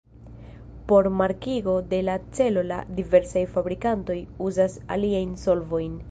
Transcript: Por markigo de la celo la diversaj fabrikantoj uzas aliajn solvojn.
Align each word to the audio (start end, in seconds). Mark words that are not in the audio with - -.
Por 0.87 1.11
markigo 1.11 1.83
de 1.83 1.99
la 2.07 2.15
celo 2.37 2.63
la 2.69 2.79
diversaj 3.01 3.43
fabrikantoj 3.51 4.17
uzas 4.47 4.79
aliajn 4.97 5.37
solvojn. 5.43 5.93